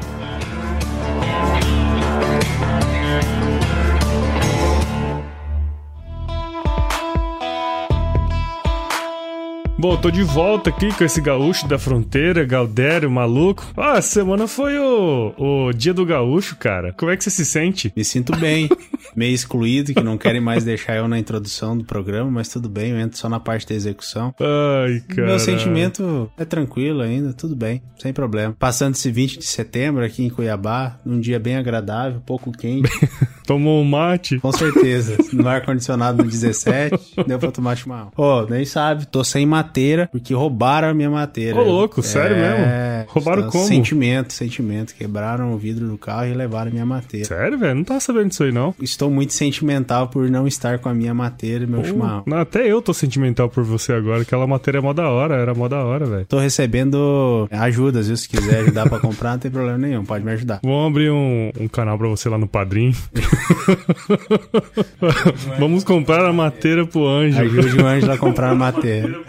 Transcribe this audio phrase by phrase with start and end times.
[9.85, 13.71] Bom, tô de volta aqui com esse gaúcho da fronteira, Galdério, maluco.
[13.77, 16.95] Ah, semana foi o, o dia do gaúcho, cara.
[16.95, 17.93] Como é que você se sente?
[17.95, 18.67] Me sinto bem.
[19.15, 22.93] Meio excluído, que não querem mais deixar eu na introdução do programa, mas tudo bem,
[22.93, 24.35] eu entro só na parte da execução.
[24.41, 25.29] Ai, cara.
[25.29, 28.57] Meu sentimento é tranquilo ainda, tudo bem, sem problema.
[28.59, 32.89] Passando esse 20 de setembro aqui em Cuiabá, num dia bem agradável, pouco quente.
[33.47, 34.39] Tomou um mate?
[34.39, 35.17] Com certeza.
[35.35, 38.13] No ar-condicionado no 17, deu pra tomar chimarrão.
[38.17, 41.59] Ô, oh, nem sabe, tô sem mateira, porque roubaram a minha mateira.
[41.59, 42.41] Ô, louco, sério é...
[42.41, 43.13] mesmo?
[43.13, 43.67] Roubaram como?
[43.67, 44.95] Sentimento, sentimento.
[44.95, 47.27] Quebraram o vidro do carro e levaram a minha mateira.
[47.27, 47.75] Sério, velho?
[47.75, 48.75] Não tava sabendo disso aí, não.
[48.81, 52.25] Estou muito sentimental por não estar com a minha mateira e meu Pô, chimarrão.
[52.33, 54.23] Até eu tô sentimental por você agora.
[54.23, 56.27] Aquela matéria é mó da hora, era mó da hora, velho.
[56.27, 58.17] Tô recebendo ajudas, viu?
[58.17, 60.61] Se quiser ajudar pra comprar, não tem problema nenhum, pode me ajudar.
[60.63, 62.95] Vamos abrir um, um canal pra você lá no Padrim.
[65.59, 67.41] Vamos comprar a mateira pro anjo.
[67.41, 69.23] Ajude o anjo a comprar a mateira.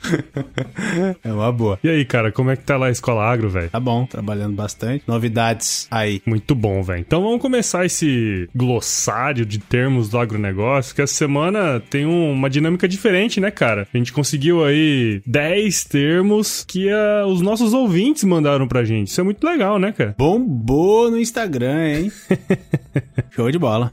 [1.22, 1.78] é uma boa.
[1.82, 3.70] E aí, cara, como é que tá lá a Escola Agro, velho?
[3.70, 5.04] Tá bom, trabalhando bastante.
[5.06, 6.22] Novidades aí.
[6.26, 7.00] Muito bom, velho.
[7.00, 12.50] Então vamos começar esse glossário de termos do agronegócio, que essa semana tem um, uma
[12.50, 13.86] dinâmica diferente, né, cara?
[13.92, 19.08] A gente conseguiu aí 10 termos que uh, os nossos ouvintes mandaram pra gente.
[19.08, 20.14] Isso é muito legal, né, cara?
[20.16, 22.12] Bombou no Instagram, hein?
[23.30, 23.92] Show de bola.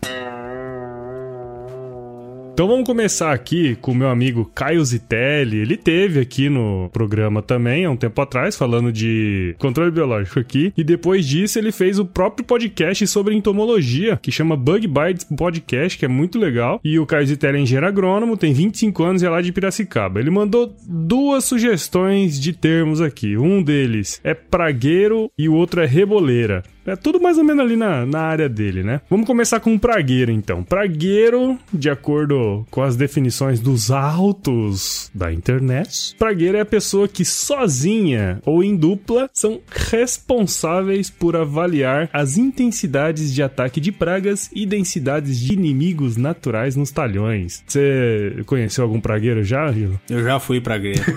[2.58, 5.58] Então vamos começar aqui com o meu amigo Caio Zitelli.
[5.60, 10.74] Ele teve aqui no programa também, há um tempo atrás, falando de controle biológico aqui.
[10.76, 16.00] E depois disso ele fez o próprio podcast sobre entomologia, que chama Bug Bites Podcast,
[16.00, 16.82] que é muito legal.
[16.84, 20.20] E o Caio Zitelli é engenheiro agrônomo, tem 25 anos e é lá de Piracicaba.
[20.20, 23.38] Ele mandou duas sugestões de termos aqui.
[23.38, 26.64] Um deles é pragueiro e o outro é reboleira.
[26.88, 29.02] É tudo mais ou menos ali na, na área dele, né?
[29.10, 30.64] Vamos começar com um pragueiro, então.
[30.64, 37.26] Pragueiro, de acordo com as definições dos autos da internet, pragueiro é a pessoa que
[37.26, 44.66] sozinha ou em dupla são responsáveis por avaliar as intensidades de ataque de pragas e
[44.66, 47.64] densidades de inimigos naturais nos talhões.
[47.68, 50.00] Você conheceu algum pragueiro já, Gil?
[50.10, 51.04] Eu já fui pragueiro.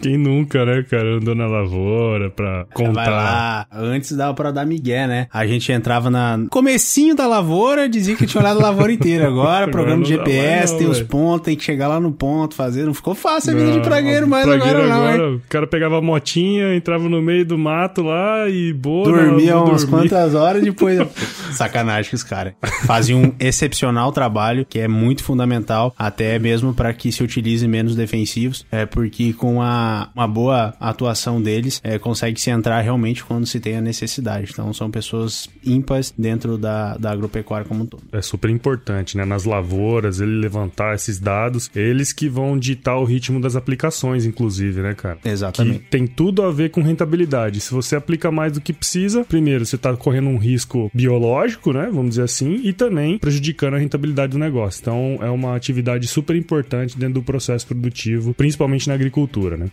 [0.00, 2.92] Quem nunca, né, cara, andou na lavoura pra contar.
[2.92, 5.26] Vai lá, antes dava pra dar migué, né?
[5.32, 9.28] A gente entrava na comecinho da lavoura, dizia que tinha olhado a lavoura inteira.
[9.28, 12.84] Agora, programa de GPS, não, tem os pontos, tem que chegar lá no ponto, fazer.
[12.84, 15.66] Não ficou fácil a vida não, de pragueiro mais pragueiro agora, agora, não, O cara
[15.66, 19.04] pegava a motinha, entrava no meio do mato lá e boa.
[19.04, 20.98] Dormia umas quantas horas depois.
[21.52, 22.54] Sacanagem que os caras
[22.86, 27.94] faziam um excepcional trabalho, que é muito fundamental, até mesmo para que se utilize menos
[27.94, 33.46] defensivos, é porque com a, uma boa atuação deles, é, consegue se entrar realmente quando
[33.46, 34.50] se tem a necessidade.
[34.52, 38.02] Então são pessoas ímpares dentro da, da agropecuária como um todo.
[38.12, 39.24] É super importante, né?
[39.24, 44.80] Nas lavouras, ele levantar esses dados, eles que vão ditar o ritmo das aplicações, inclusive,
[44.80, 45.18] né, cara?
[45.24, 45.80] Exatamente.
[45.80, 47.60] Que tem tudo a ver com rentabilidade.
[47.60, 51.88] Se você aplica mais do que precisa, primeiro, você está correndo um risco biológico, né?
[51.92, 54.80] Vamos dizer assim, e também prejudicando a rentabilidade do negócio.
[54.80, 59.66] Então, é uma atividade super importante dentro do processo produtivo, principalmente na agricultura, né?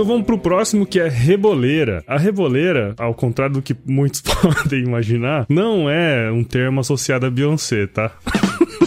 [0.00, 2.02] Então vamos pro próximo que é reboleira.
[2.06, 7.30] A reboleira, ao contrário do que muitos podem imaginar, não é um termo associado a
[7.30, 8.10] Beyoncé, tá?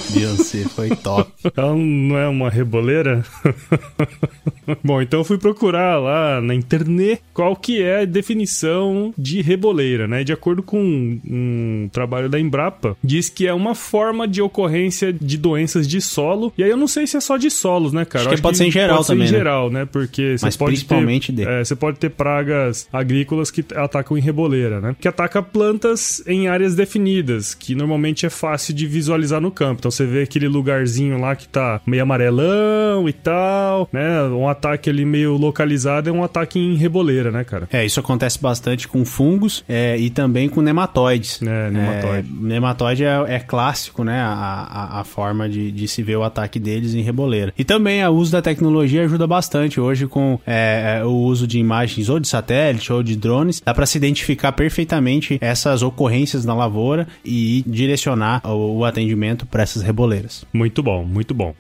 [0.10, 1.32] Beyoncé foi top.
[1.56, 3.24] Ela não é uma reboleira?
[4.84, 10.08] Bom, então eu fui procurar lá na internet qual que é a definição de reboleira,
[10.08, 10.24] né?
[10.24, 15.38] De acordo com um, trabalho da Embrapa, diz que é uma forma de ocorrência de
[15.38, 16.54] doenças de solo.
[16.58, 18.26] E aí eu não sei se é só de solos, né, cara?
[18.28, 19.28] Acho que pode ser em geral pode também.
[19.28, 19.40] Ser em né?
[19.40, 19.86] geral, né?
[19.86, 24.80] Porque você pode principalmente ter, é, você pode ter pragas agrícolas que atacam em reboleira,
[24.80, 24.96] né?
[25.00, 29.80] Que ataca plantas em áreas definidas, que normalmente é fácil de visualizar no campo.
[29.80, 34.24] Então você vê aquele lugarzinho lá que tá meio amarelão e tal, né?
[34.24, 37.68] Um ataque ali meio localizado é um ataque em reboleira, né, cara?
[37.72, 41.42] É, isso acontece bastante com fungos é, e também com nematóides.
[41.42, 42.30] É, nematóide.
[42.30, 44.20] É, nematóide é, é, clássico, né?
[44.22, 44.68] A,
[44.98, 47.54] a, a forma de, de, se ver o ataque deles em reboleira.
[47.58, 51.60] E também o uso da tecnologia ajuda bastante hoje com é, é, o uso de
[51.60, 53.62] imagens ou de satélite ou de drones.
[53.66, 59.64] Dá para se identificar perfeitamente essas ocorrências na lavoura e direcionar o, o atendimento para
[59.64, 60.46] essas reboleiras.
[60.54, 61.54] Muito bom, muito bom.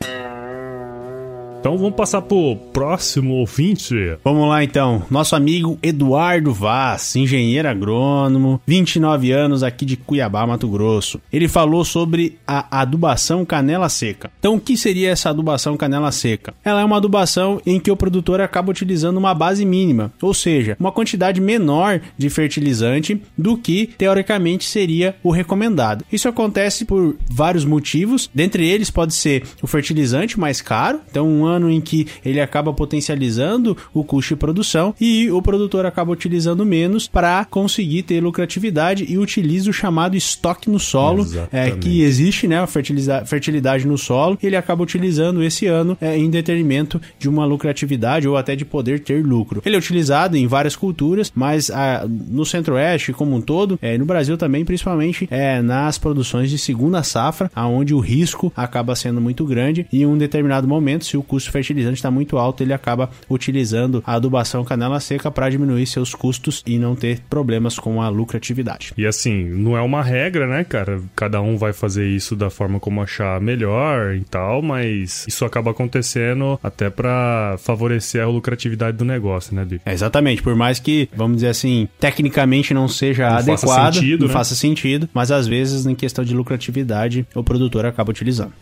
[1.64, 3.96] Então vamos passar pro próximo ouvinte.
[4.22, 5.04] Vamos lá então.
[5.10, 11.22] Nosso amigo Eduardo Vaz, engenheiro agrônomo, 29 anos aqui de Cuiabá, Mato Grosso.
[11.32, 14.30] Ele falou sobre a adubação canela seca.
[14.40, 16.54] Então o que seria essa adubação canela seca?
[16.66, 20.76] Ela é uma adubação em que o produtor acaba utilizando uma base mínima, ou seja,
[20.78, 26.04] uma quantidade menor de fertilizante do que teoricamente seria o recomendado.
[26.12, 31.53] Isso acontece por vários motivos, dentre eles pode ser o fertilizante mais caro, então um
[31.54, 36.66] ano em que ele acaba potencializando o custo de produção e o produtor acaba utilizando
[36.66, 42.48] menos para conseguir ter lucratividade e utiliza o chamado estoque no solo, é, que existe,
[42.48, 47.46] né, a fertilidade no solo, ele acaba utilizando esse ano é, em detrimento de uma
[47.46, 49.62] lucratividade ou até de poder ter lucro.
[49.66, 54.06] Ele é utilizado em várias culturas, mas a, no centro-oeste como um todo, é, no
[54.06, 59.46] Brasil também, principalmente é, nas produções de segunda safra, aonde o risco acaba sendo muito
[59.46, 63.10] grande e em um determinado momento, se o custo fertilizante está muito alto, ele acaba
[63.30, 68.10] utilizando a adubação canela seca para diminuir seus custos e não ter problemas com a
[68.10, 68.94] lucratividade.
[68.98, 71.02] E assim, não é uma regra, né, cara?
[71.16, 75.72] Cada um vai fazer isso da forma como achar melhor e tal, mas isso acaba
[75.72, 79.82] acontecendo até para favorecer a lucratividade do negócio, né, Dick?
[79.86, 84.20] É, exatamente, por mais que, vamos dizer assim, tecnicamente não seja não adequado, faça sentido,
[84.22, 84.34] não né?
[84.34, 88.54] faça sentido, mas às vezes em questão de lucratividade o produtor acaba utilizando.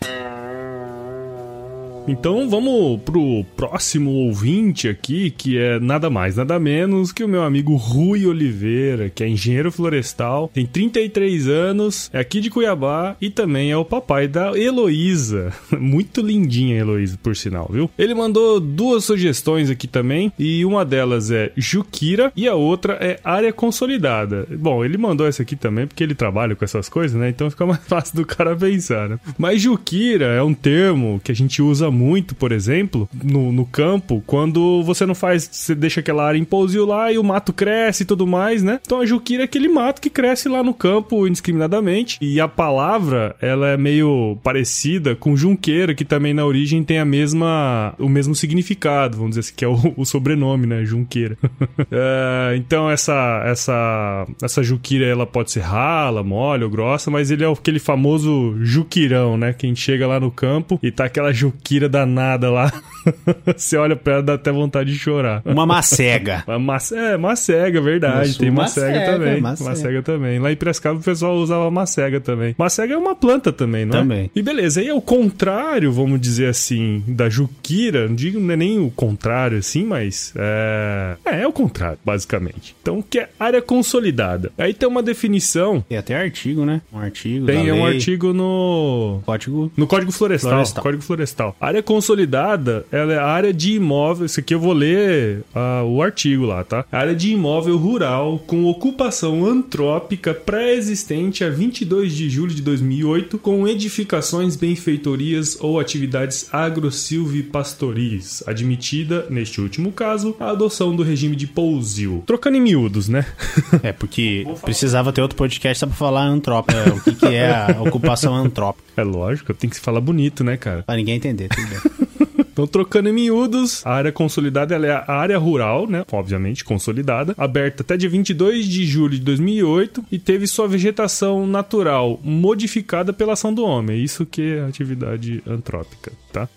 [2.08, 7.43] Então vamos pro próximo ouvinte aqui, que é nada mais, nada menos que o meu
[7.43, 13.29] amigo Rui Oliveira, que é engenheiro florestal, tem 33 anos, é aqui de Cuiabá e
[13.29, 15.53] também é o papai da Heloísa.
[15.79, 17.89] Muito lindinha a Heloísa, por sinal, viu?
[17.98, 23.20] Ele mandou duas sugestões aqui também, e uma delas é Juquira e a outra é
[23.24, 24.48] área consolidada.
[24.50, 27.29] Bom, ele mandou essa aqui também porque ele trabalha com essas coisas, né?
[27.29, 29.20] Então fica mais fácil do cara pensar, né?
[29.38, 34.24] Mas Juquira é um termo que a gente usa muito, por exemplo, no, no campo,
[34.25, 38.03] quando você não faz, você deixa aquela área em pousio lá e o mato cresce
[38.03, 38.79] e tudo mais, né?
[38.86, 42.17] Então a juquira é aquele mato que cresce lá no campo indiscriminadamente.
[42.21, 47.05] E a palavra, ela é meio parecida com junqueira, que também na origem tem a
[47.05, 50.86] mesma, o mesmo significado, vamos dizer assim, que é o, o sobrenome, né?
[50.86, 51.38] Junqueira.
[51.91, 57.43] é, então essa, essa, essa juquira, ela pode ser rala, mole ou grossa, mas ele
[57.43, 59.53] é aquele famoso juquirão, né?
[59.53, 62.71] Quem chega lá no campo e tá aquela juquira danada lá.
[63.55, 65.41] Você olha pra ela dá até vontade de chorar.
[65.45, 66.43] Uma macega.
[66.47, 66.77] Uma.
[66.93, 68.38] É, macega, verdade.
[68.38, 69.41] Tem macega, macega também.
[69.41, 69.69] Macega.
[69.69, 70.01] macega.
[70.01, 70.39] também.
[70.39, 72.55] Lá em Prescaba o pessoal usava macega também.
[72.57, 74.01] Macega é uma planta também, não é?
[74.01, 74.31] Também.
[74.35, 78.07] E beleza, aí é o contrário, vamos dizer assim, da juquira.
[78.07, 81.17] Não digo não é nem o contrário assim, mas é...
[81.25, 81.41] é...
[81.41, 82.75] É, o contrário, basicamente.
[82.81, 84.51] Então, que é área consolidada.
[84.57, 85.83] Aí tem uma definição.
[85.88, 86.81] Tem até artigo, né?
[86.93, 87.45] Um artigo.
[87.47, 89.21] Tem um artigo no.
[89.25, 89.71] Código.
[89.75, 90.51] No Código Florestal.
[90.51, 90.83] Florestal.
[90.83, 91.55] Código Florestal.
[91.59, 94.25] A área consolidada, ela é a área de imóvel.
[94.25, 96.86] Isso aqui eu vou ler uh, o artigo lá, tá?
[96.92, 103.38] A área de imóvel rural com ocupação antrópica pré-existente a 22 de julho de 2008,
[103.40, 111.48] com edificações, benfeitorias ou atividades agro-silvipastoris, admitida, neste último caso, a adoção do regime de
[111.48, 112.24] pousio.
[112.28, 113.25] Trocando em miúdos, né?
[113.82, 117.82] é, porque precisava ter outro podcast só pra falar antrópica, o que, que é a
[117.82, 118.84] ocupação antrópica.
[118.98, 120.84] É lógico, tem que se falar bonito, né, cara?
[120.84, 122.11] Pra ninguém entender, 呵。
[122.51, 126.03] Então, trocando em miúdos, a área consolidada é a área rural, né?
[126.12, 132.20] Obviamente, consolidada, aberta até dia 22 de julho de 2008 e teve sua vegetação natural
[132.24, 134.03] modificada pela ação do homem.
[134.03, 136.50] Isso que é atividade antrópica, tá?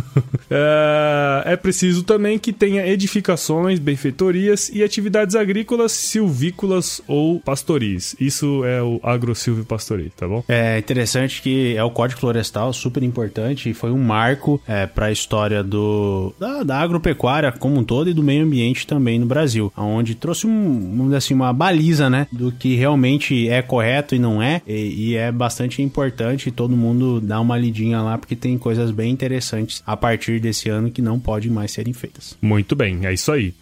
[0.50, 8.16] é, é preciso também que tenha edificações, benfeitorias e atividades agrícolas, silvícolas ou pastoris.
[8.18, 10.44] Isso é o agro-silvio-pastoril, tá bom?
[10.48, 15.06] É interessante que é o Código Florestal, super importante, e foi um marco é, para
[15.06, 19.18] a história história do, da, da, agropecuária como um todo e do meio ambiente também
[19.18, 24.18] no Brasil, onde trouxe um, assim, uma baliza, né, do que realmente é correto e
[24.18, 28.56] não é, e, e é bastante importante todo mundo dar uma lidinha lá, porque tem
[28.56, 32.36] coisas bem interessantes a partir desse ano que não podem mais serem feitas.
[32.40, 33.52] Muito bem, é isso aí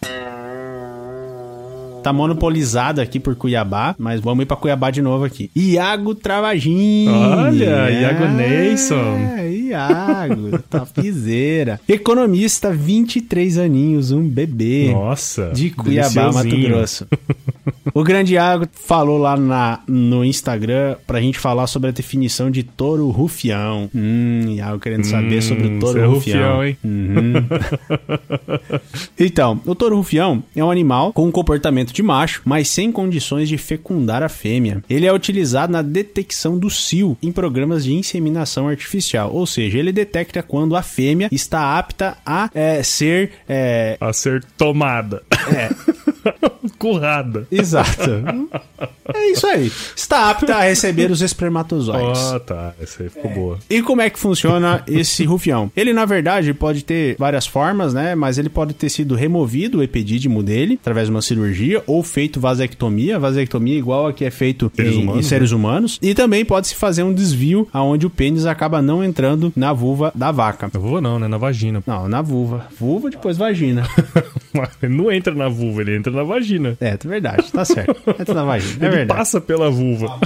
[2.03, 5.51] tá monopolizada aqui por Cuiabá, mas vamos ir pra Cuiabá de novo aqui.
[5.55, 7.07] Iago Travagin.
[7.09, 9.17] Olha, é, Iago Neison.
[9.37, 11.79] É, Iago, topzera.
[11.87, 14.91] Economista, 23 aninhos, um bebê.
[14.91, 15.51] Nossa.
[15.53, 17.07] De Cuiabá, Mato Grosso.
[17.93, 22.63] O Grande Iago falou lá na, no Instagram pra gente falar sobre a definição de
[22.63, 23.89] touro rufião.
[23.93, 26.57] Hum, Iago querendo saber Hum, sobre o touro é rufião.
[26.57, 26.77] rufião, hein?
[26.85, 27.33] Uhum.
[29.19, 33.47] então, o touro rufião é um animal com um comportamento de macho, mas sem condições
[33.49, 34.83] de fecundar a fêmea.
[34.89, 39.91] Ele é utilizado na detecção do cio em programas de inseminação artificial, ou seja, ele
[39.91, 45.23] detecta quando a fêmea está apta a é, ser é, A ser tomada.
[45.53, 45.69] é,
[46.77, 47.47] Currada.
[47.51, 48.11] Exato.
[49.13, 49.71] É isso aí.
[49.95, 52.21] Está apta a receber os espermatozoides.
[52.21, 52.73] Ah, tá.
[52.81, 53.59] Essa aí ficou boa.
[53.69, 55.71] E como é que funciona esse rufião?
[55.75, 58.15] Ele, na verdade, pode ter várias formas, né?
[58.15, 62.39] Mas ele pode ter sido removido, o epidídimo dele, através de uma cirurgia, ou feito
[62.39, 63.19] vasectomia.
[63.19, 65.99] Vasectomia igual a que é feito Seres em, em humanos, seres humanos.
[66.01, 70.31] E também pode-se fazer um desvio, aonde o pênis acaba não entrando na vulva da
[70.31, 70.69] vaca.
[70.73, 71.27] Na vulva não, né?
[71.27, 71.83] Na vagina.
[71.85, 72.67] Não, na vulva.
[72.79, 73.87] Vulva, depois vagina.
[74.81, 76.77] Ele não entra na vulva, ele entra na vagina.
[76.79, 77.95] É, é verdade, tá certo.
[78.19, 78.85] Entra na vagina.
[78.85, 79.17] É ele verdade.
[79.17, 80.19] passa pela vulva.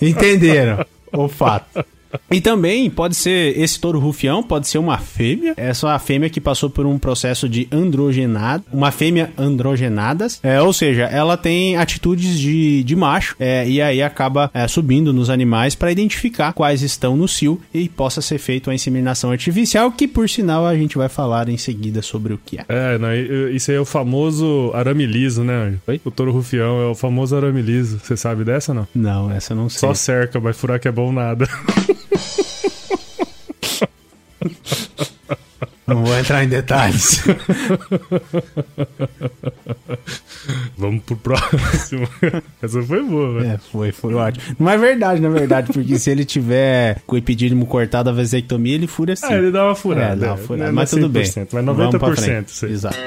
[0.00, 1.84] Entenderam o fato.
[2.30, 5.54] E também pode ser, esse touro rufião pode ser uma fêmea.
[5.56, 8.64] Essa é uma fêmea que passou por um processo de androgenado.
[8.72, 10.40] Uma fêmea androgenadas.
[10.42, 13.36] É, ou seja, ela tem atitudes de, de macho.
[13.38, 17.88] é, e aí acaba é, subindo nos animais para identificar quais estão no cio e
[17.88, 22.02] possa ser feita a inseminação artificial, que por sinal a gente vai falar em seguida
[22.02, 22.64] sobre o que é.
[22.68, 23.14] É, não,
[23.54, 25.74] isso aí é o famoso arame liso, né?
[25.86, 26.00] Oi?
[26.04, 28.00] O touro rufião é o famoso arame liso.
[28.02, 28.86] Você sabe dessa, não?
[28.94, 29.80] Não, essa eu não sei.
[29.80, 31.48] Só cerca, vai furar que é bom nada.
[35.86, 37.22] Não vou entrar em detalhes.
[40.78, 42.08] Vamos pro próximo.
[42.62, 43.50] Essa foi boa, velho.
[43.54, 44.56] É, foi, foi ótimo.
[44.58, 48.74] Não é verdade, na verdade, porque se ele tiver com o epidídimo cortado a vasectomia,
[48.76, 49.26] ele fura sim.
[49.28, 50.12] Ah, ele dá uma furada.
[50.12, 50.70] É, dá uma furada.
[50.70, 51.24] É Mas tudo bem.
[51.24, 52.48] 100%, Mas Vamos pra 90% frente.
[52.50, 52.72] isso aí.
[52.72, 52.98] Exato.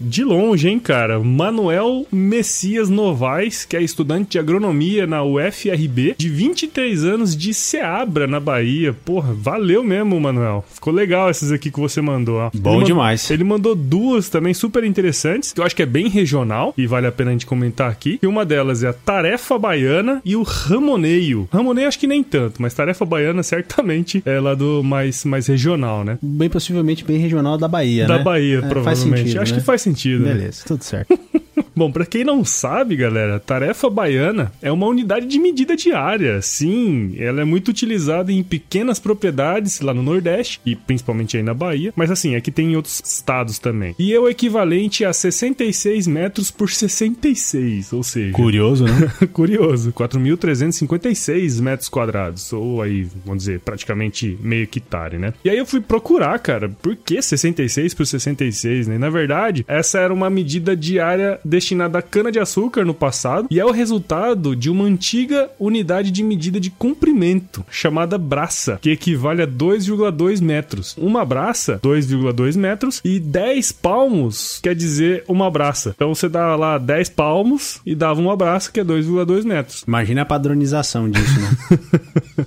[0.00, 1.18] De longe, hein, cara?
[1.20, 8.26] Manuel Messias Novaes, que é estudante de agronomia na UFRB, de 23 anos, de Seabra,
[8.26, 8.92] na Bahia.
[9.04, 10.64] Porra, valeu mesmo, Manuel.
[10.72, 12.50] Ficou legal essas aqui que você mandou, ó.
[12.54, 13.30] Bom Ele demais.
[13.30, 17.06] Ele mandou duas também super interessantes, que eu acho que é bem regional e vale
[17.06, 18.18] a pena a gente comentar aqui.
[18.22, 21.48] E uma delas é a Tarefa Baiana e o Ramoneio.
[21.52, 26.04] Ramoneio acho que nem tanto, mas Tarefa Baiana certamente é lá do mais, mais regional,
[26.04, 26.18] né?
[26.22, 28.24] Bem possivelmente bem regional da Bahia, Da né?
[28.24, 29.18] Bahia, É, faz provavelmente.
[29.24, 29.58] sentido, acho né?
[29.60, 29.89] que faz sentido.
[30.20, 30.34] Né?
[30.34, 31.18] Beleza, tudo certo.
[31.74, 36.42] Bom, pra quem não sabe, galera, tarefa baiana é uma unidade de medida diária.
[36.42, 41.54] Sim, ela é muito utilizada em pequenas propriedades lá no Nordeste e principalmente aí na
[41.54, 43.94] Bahia, mas assim, aqui tem em outros estados também.
[43.98, 49.10] E é o equivalente a 66 metros por 66, ou seja, Curioso, né?
[49.32, 55.32] curioso, 4.356 metros quadrados, ou aí, vamos dizer, praticamente meio hectare, né?
[55.44, 58.98] E aí eu fui procurar, cara, por que 66 por 66, né?
[58.98, 63.70] Na verdade, essa era uma medida diária destinada a cana-de-açúcar no passado e é o
[63.70, 70.40] resultado de uma antiga unidade de medida de comprimento, chamada braça, que equivale a 2,2
[70.40, 70.94] metros.
[70.96, 75.92] Uma braça, 2,2 metros, e 10 palmos quer dizer uma braça.
[75.94, 79.84] Então você dá lá 10 palmos e dava uma braça, que é 2,2 metros.
[79.86, 81.50] Imagina a padronização disso, né?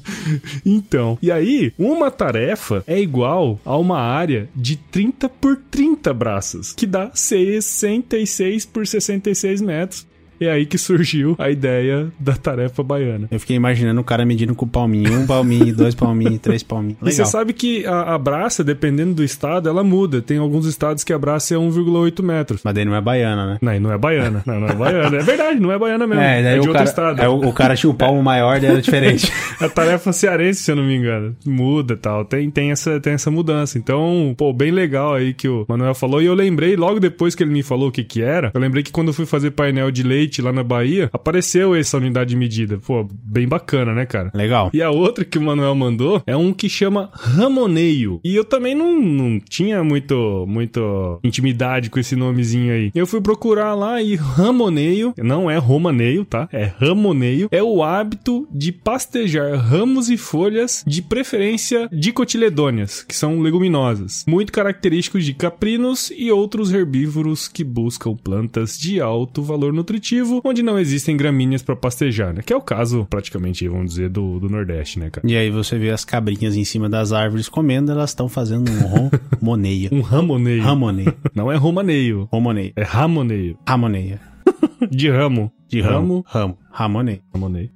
[0.64, 6.72] Então, e aí, uma tarefa é igual a uma área de 30 por 30 braças,
[6.72, 10.06] que dá 66 por 66 metros.
[10.40, 13.28] É aí que surgiu a ideia da tarefa baiana.
[13.30, 16.96] Eu fiquei imaginando o cara medindo com palminho, um palminho, dois palminhos, três palminhos.
[17.02, 20.22] E você sabe que a, a braça, dependendo do estado, ela muda.
[20.22, 22.60] Tem alguns estados que a braça é 1,8 metros.
[22.64, 23.58] Mas daí não é baiana, né?
[23.60, 24.42] Não, e não é baiana.
[24.46, 25.16] Não, não é baiana.
[25.16, 26.22] É verdade, não é baiana mesmo.
[26.22, 27.20] É, daí de o outro cara, estado.
[27.20, 29.30] é, o, o cara tinha o palmo maior, daí era diferente.
[29.60, 31.36] A tarefa cearense, se eu não me engano.
[31.44, 32.24] Muda e tal.
[32.24, 33.76] Tem, tem, essa, tem essa mudança.
[33.76, 36.22] Então, pô, bem legal aí que o Manuel falou.
[36.22, 38.82] E eu lembrei, logo depois que ele me falou o que que era, eu lembrei
[38.82, 42.36] que quando eu fui fazer painel de leite lá na Bahia, apareceu essa unidade de
[42.36, 42.78] medida.
[42.78, 44.30] Pô, bem bacana, né, cara?
[44.34, 44.70] Legal.
[44.72, 48.20] E a outra que o Manuel mandou é um que chama Ramoneio.
[48.22, 52.90] E eu também não, não tinha muito, muito intimidade com esse nomezinho aí.
[52.94, 56.48] Eu fui procurar lá e Ramoneio, não é Romaneio, tá?
[56.52, 57.48] É Ramoneio.
[57.50, 64.24] É o hábito de pastejar ramos e folhas, de preferência dicotiledôneas, que são leguminosas.
[64.28, 70.62] Muito característicos de caprinos e outros herbívoros que buscam plantas de alto valor nutritivo, onde
[70.62, 72.42] não existem gramíneas para pastejar, né?
[72.44, 75.26] Que é o caso, praticamente, vamos dizer, do, do Nordeste, né, cara?
[75.26, 79.08] E aí você vê as cabrinhas em cima das árvores comendo, elas estão fazendo um
[79.40, 79.90] romoneio.
[80.00, 80.62] Um ramoneio.
[80.62, 81.14] Ramoneio.
[81.34, 82.28] Não é romaneio.
[82.32, 82.72] Romoneio.
[82.76, 83.58] É ramoneio.
[83.66, 84.18] Ramoneio.
[84.90, 85.52] De ramo.
[85.68, 86.24] De ramo.
[86.26, 86.56] Ramo.
[86.70, 87.20] Ramoneio.
[87.32, 87.70] Ramoneio.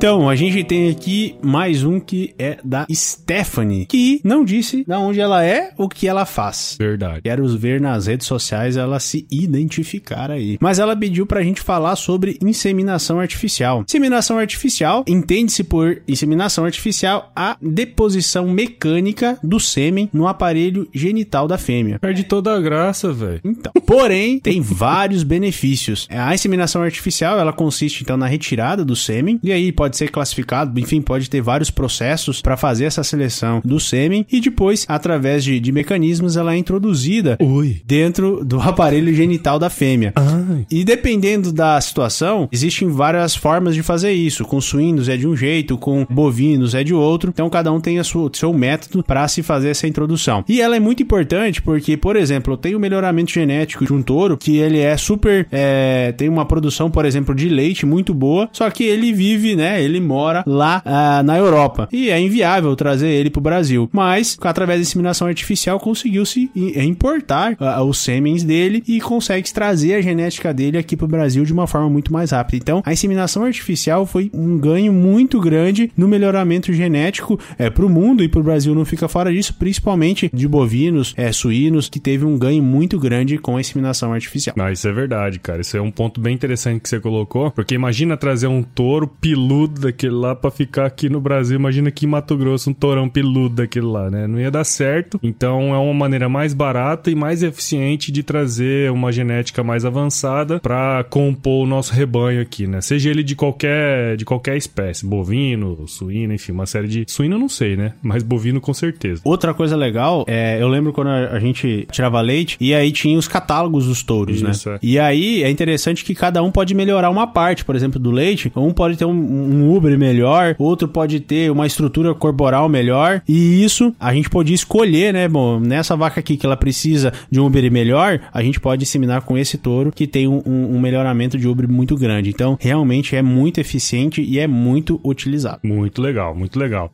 [0.00, 4.98] Então, a gente tem aqui mais um que é da Stephanie, que não disse da
[4.98, 6.74] onde ela é, o que ela faz.
[6.78, 7.20] Verdade.
[7.20, 10.56] Quero ver nas redes sociais ela se identificar aí.
[10.58, 13.82] Mas ela pediu pra gente falar sobre inseminação artificial.
[13.86, 21.58] Inseminação artificial entende-se por inseminação artificial a deposição mecânica do sêmen no aparelho genital da
[21.58, 21.98] fêmea.
[21.98, 23.42] Perde toda a graça, velho.
[23.44, 26.08] Então, porém, tem vários benefícios.
[26.08, 30.78] A inseminação artificial, ela consiste então na retirada do sêmen e aí pode ser classificado,
[30.78, 35.58] enfim, pode ter vários processos para fazer essa seleção do sêmen e depois, através de,
[35.60, 37.80] de mecanismos, ela é introduzida Oi.
[37.84, 40.12] dentro do aparelho genital da fêmea.
[40.16, 40.66] Ai.
[40.70, 44.44] E dependendo da situação, existem várias formas de fazer isso.
[44.44, 47.30] Com suínos é de um jeito, com bovinos é de outro.
[47.30, 50.44] Então cada um tem a sua, seu método para se fazer essa introdução.
[50.48, 54.02] E ela é muito importante porque, por exemplo, eu tenho o melhoramento genético de um
[54.02, 55.46] touro que ele é super.
[55.50, 59.79] é, tem uma produção, por exemplo, de leite muito boa, só que ele vive, né?
[59.80, 61.88] Ele mora lá ah, na Europa.
[61.92, 63.88] E é inviável trazer ele pro Brasil.
[63.92, 70.00] Mas, através da inseminação artificial, conseguiu-se importar ah, os sêmens dele e consegue trazer a
[70.00, 72.56] genética dele aqui pro Brasil de uma forma muito mais rápida.
[72.56, 78.22] Então, a inseminação artificial foi um ganho muito grande no melhoramento genético é, pro mundo
[78.22, 82.38] e pro Brasil não fica fora disso, principalmente de bovinos, é, suínos, que teve um
[82.38, 84.54] ganho muito grande com a inseminação artificial.
[84.56, 85.60] Não, isso é verdade, cara.
[85.60, 87.50] Isso é um ponto bem interessante que você colocou.
[87.50, 91.56] Porque imagina trazer um touro piludo daquele lá pra ficar aqui no Brasil.
[91.56, 94.26] Imagina aqui em Mato Grosso um tourão piludo daquele lá, né?
[94.26, 95.20] Não ia dar certo.
[95.22, 100.58] Então é uma maneira mais barata e mais eficiente de trazer uma genética mais avançada
[100.60, 102.80] pra compor o nosso rebanho aqui, né?
[102.80, 105.06] Seja ele de qualquer, de qualquer espécie.
[105.06, 107.04] Bovino, suíno, enfim, uma série de.
[107.06, 107.92] Suíno eu não sei, né?
[108.02, 109.20] Mas bovino com certeza.
[109.24, 113.18] Outra coisa legal, é, eu lembro quando a, a gente tirava leite e aí tinha
[113.18, 114.76] os catálogos dos touros, Isso, né?
[114.76, 114.78] é.
[114.82, 118.50] E aí é interessante que cada um pode melhorar uma parte, por exemplo, do leite.
[118.56, 123.22] Um pode ter um, um ubre melhor, outro pode ter uma estrutura corporal melhor.
[123.28, 125.28] E isso a gente podia escolher, né?
[125.28, 129.22] Bom, nessa vaca aqui que ela precisa de um ubre melhor, a gente pode inseminar
[129.22, 132.30] com esse touro que tem um, um- um melhoramento de ubre muito grande.
[132.30, 135.60] Então, realmente é muito eficiente e é muito utilizado.
[135.64, 136.92] Muito legal, muito legal.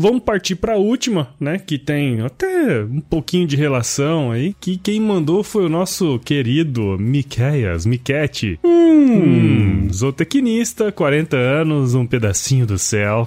[0.00, 1.58] Vamos partir para a última, né?
[1.58, 4.54] Que tem até um pouquinho de relação aí.
[4.60, 8.60] Que quem mandou foi o nosso querido Miqueias, Miquete.
[8.64, 13.26] Hum, zootecnista, 40 anos, um pedacinho do céu.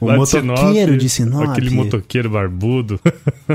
[0.00, 1.50] O Lá motoqueiro de Sinop.
[1.50, 2.98] Aquele motoqueiro barbudo.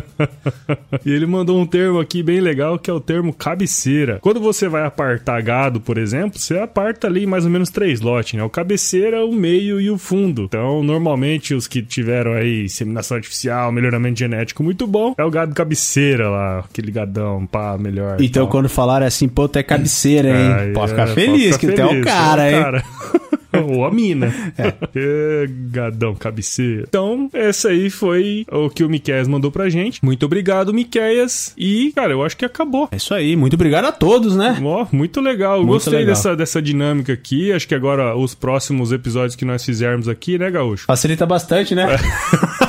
[1.04, 4.20] e ele mandou um termo aqui bem legal que é o termo cabeceira.
[4.22, 8.34] Quando você vai apartar gado, por exemplo, você aparta ali mais ou menos três lotes,
[8.34, 8.44] né?
[8.44, 10.44] O cabeceira, o meio e o fundo.
[10.44, 11.15] Então, normalmente
[11.56, 16.60] os que tiveram aí inseminação artificial, melhoramento genético muito bom, é o gado cabeceira lá,
[16.60, 18.18] aquele gadão, pá, melhor.
[18.22, 20.54] Então, quando falaram assim, pô, tu é cabeceira, hein?
[20.54, 22.82] Ai, pode é, ficar feliz, que tu é o feliz, cara, é o hein?
[23.68, 24.34] Ou a mina.
[24.58, 25.46] É.
[25.70, 26.86] gadão, cabeceira.
[26.88, 30.04] Então, essa aí foi o que o Miqueias mandou pra gente.
[30.04, 31.54] Muito obrigado, Miqueias.
[31.58, 32.90] E, cara, eu acho que acabou.
[32.92, 34.58] É isso aí, muito obrigado a todos, né?
[34.64, 35.58] Ó, muito legal.
[35.58, 36.16] Muito Gostei legal.
[36.16, 37.52] Dessa, dessa dinâmica aqui.
[37.52, 40.86] Acho que agora os próximos episódios que nós fizermos aqui, né, Gaúcho?
[40.86, 41.86] Facilita bastante, né?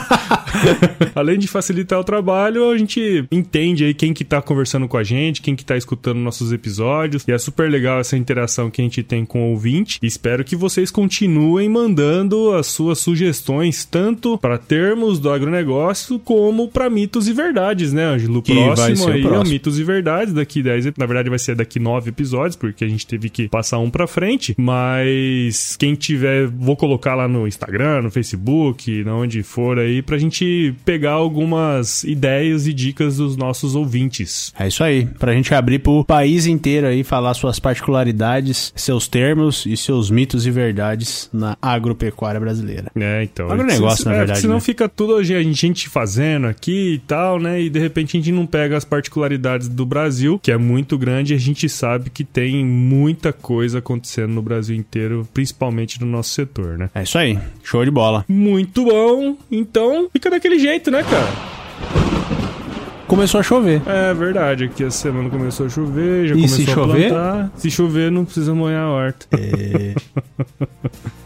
[1.14, 5.02] Além de facilitar o trabalho, a gente entende aí quem que tá conversando com a
[5.02, 7.24] gente, quem que tá escutando nossos episódios.
[7.26, 9.98] E é super legal essa interação que a gente tem com o ouvinte.
[10.02, 16.88] Espero que vocês continuem mandando as suas sugestões, tanto para termos do agronegócio, como para
[16.90, 18.42] mitos e verdades, né, Ângelo?
[18.42, 19.50] Próximo aí é próximo.
[19.50, 23.06] mitos e verdades daqui 10, na verdade vai ser daqui 9 episódios, porque a gente
[23.06, 28.10] teve que passar um pra frente, mas quem tiver, vou colocar lá no Instagram, no
[28.10, 30.45] Facebook, na onde for aí, pra gente
[30.84, 34.52] pegar algumas ideias e dicas dos nossos ouvintes.
[34.58, 39.64] É isso aí, pra gente abrir pro país inteiro aí, falar suas particularidades, seus termos
[39.66, 42.90] e seus mitos e verdades na agropecuária brasileira.
[42.94, 43.50] É, então.
[43.50, 44.60] Agronegócio, Se- na é, verdade, Senão né?
[44.60, 47.60] fica tudo a gente fazendo aqui e tal, né?
[47.60, 51.32] E de repente a gente não pega as particularidades do Brasil, que é muito grande,
[51.32, 56.30] e a gente sabe que tem muita coisa acontecendo no Brasil inteiro, principalmente no nosso
[56.30, 56.90] setor, né?
[56.94, 58.24] É isso aí, show de bola.
[58.28, 59.36] Muito bom.
[59.50, 61.56] Então, fica daquele jeito, né, cara?
[63.06, 63.80] Começou a chover.
[63.86, 67.08] É verdade, aqui a semana começou a chover, já E começou se a chover?
[67.08, 67.52] plantar.
[67.56, 69.26] Se chover, não precisa molhar a horta.
[69.32, 69.94] É...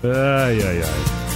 [0.04, 1.30] Ai, ai, ai.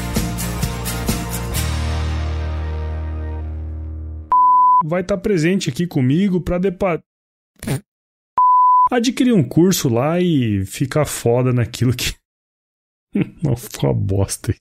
[4.84, 7.00] Vai estar presente aqui comigo para depa...
[8.92, 12.14] adquirir um curso lá e ficar foda naquilo que.
[13.42, 14.58] Não, ficou uma bosta aí.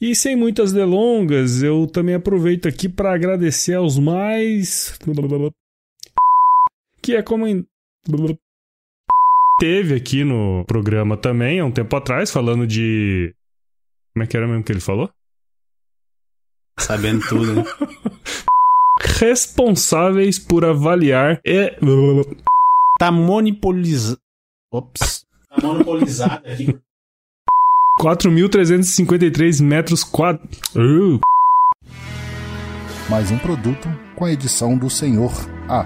[0.00, 4.98] E sem muitas delongas, eu também aproveito aqui para agradecer aos mais.
[7.02, 7.44] Que é como.
[9.58, 13.34] teve aqui no programa também, há um tempo atrás, falando de.
[14.14, 15.10] Como é que era mesmo que ele falou?
[16.78, 17.64] Sabendo tudo, né?
[19.20, 21.76] Responsáveis por avaliar e.
[22.98, 24.18] Tá monopolizado.
[24.72, 25.26] Ops.
[25.50, 26.80] Tá monopolizado aqui.
[28.00, 30.58] 4.353 metros quadrados.
[30.74, 31.20] Uh.
[33.10, 35.30] Mais um produto com a edição do Senhor
[35.68, 35.84] A.